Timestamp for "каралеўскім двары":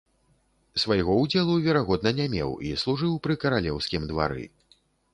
3.45-4.43